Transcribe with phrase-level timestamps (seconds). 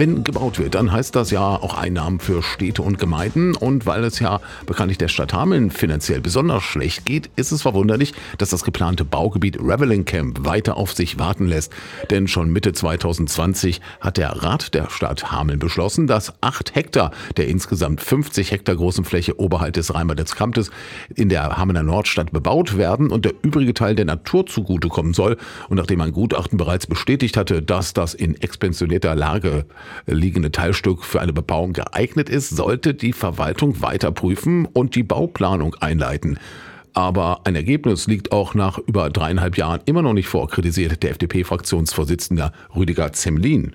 [0.00, 3.56] Wenn gebaut wird, dann heißt das ja auch Einnahmen für Städte und Gemeinden.
[3.56, 8.14] Und weil es ja bekanntlich der Stadt Hameln finanziell besonders schlecht geht, ist es verwunderlich,
[8.38, 11.72] dass das geplante Baugebiet Reveling Camp weiter auf sich warten lässt.
[12.12, 17.48] Denn schon Mitte 2020 hat der Rat der Stadt Hameln beschlossen, dass acht Hektar der
[17.48, 20.70] insgesamt 50 Hektar großen Fläche oberhalb des Rheinbadets-Kamptes
[21.16, 25.38] in der Hamelner Nordstadt bebaut werden und der übrige Teil der Natur zugutekommen soll.
[25.68, 29.66] Und nachdem ein Gutachten bereits bestätigt hatte, dass das in expensionierter Lage
[30.06, 35.74] liegende Teilstück für eine Bebauung geeignet ist, sollte die Verwaltung weiter prüfen und die Bauplanung
[35.80, 36.38] einleiten.
[36.94, 41.10] Aber ein Ergebnis liegt auch nach über dreieinhalb Jahren immer noch nicht vor, kritisiert der
[41.10, 43.74] FDP-Fraktionsvorsitzende Rüdiger Zemlin.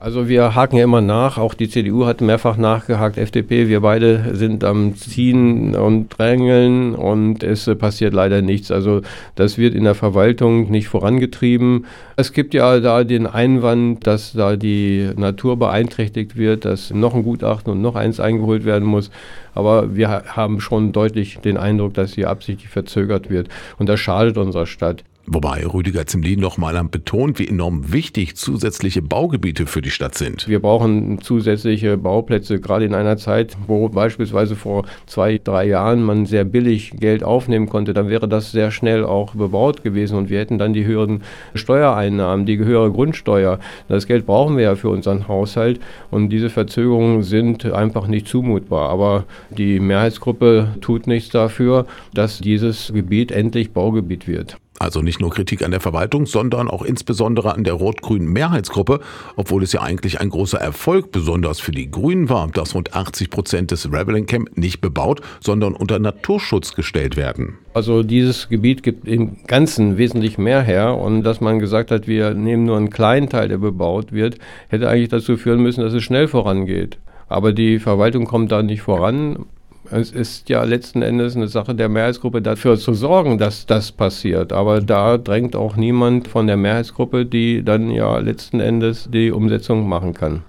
[0.00, 4.36] Also wir haken ja immer nach, auch die CDU hat mehrfach nachgehakt, FDP, wir beide
[4.36, 8.70] sind am Ziehen und Drängeln und es passiert leider nichts.
[8.70, 9.00] Also
[9.34, 11.86] das wird in der Verwaltung nicht vorangetrieben.
[12.14, 17.24] Es gibt ja da den Einwand, dass da die Natur beeinträchtigt wird, dass noch ein
[17.24, 19.10] Gutachten und noch eins eingeholt werden muss.
[19.52, 24.38] Aber wir haben schon deutlich den Eindruck, dass hier absichtlich verzögert wird und das schadet
[24.38, 25.02] unserer Stadt.
[25.30, 30.48] Wobei Rüdiger Zimlin nochmal betont, wie enorm wichtig zusätzliche Baugebiete für die Stadt sind.
[30.48, 36.24] Wir brauchen zusätzliche Bauplätze, gerade in einer Zeit, wo beispielsweise vor zwei, drei Jahren man
[36.24, 37.92] sehr billig Geld aufnehmen konnte.
[37.92, 41.22] Dann wäre das sehr schnell auch bebaut gewesen und wir hätten dann die höheren
[41.54, 43.58] Steuereinnahmen, die höhere Grundsteuer.
[43.86, 45.78] Das Geld brauchen wir ja für unseren Haushalt
[46.10, 48.88] und diese Verzögerungen sind einfach nicht zumutbar.
[48.88, 51.84] Aber die Mehrheitsgruppe tut nichts dafür,
[52.14, 54.56] dass dieses Gebiet endlich Baugebiet wird.
[54.78, 59.00] Also nicht nur Kritik an der Verwaltung, sondern auch insbesondere an der rot-grünen Mehrheitsgruppe,
[59.36, 63.30] obwohl es ja eigentlich ein großer Erfolg besonders für die Grünen war, dass rund 80
[63.30, 67.58] Prozent des Reveling Camp nicht bebaut, sondern unter Naturschutz gestellt werden.
[67.74, 72.34] Also dieses Gebiet gibt im Ganzen wesentlich mehr her und dass man gesagt hat, wir
[72.34, 76.02] nehmen nur einen kleinen Teil, der bebaut wird, hätte eigentlich dazu führen müssen, dass es
[76.02, 76.98] schnell vorangeht.
[77.28, 79.46] Aber die Verwaltung kommt da nicht voran.
[79.90, 84.52] Es ist ja letzten Endes eine Sache der Mehrheitsgruppe, dafür zu sorgen, dass das passiert.
[84.52, 89.88] Aber da drängt auch niemand von der Mehrheitsgruppe, die dann ja letzten Endes die Umsetzung
[89.88, 90.42] machen kann.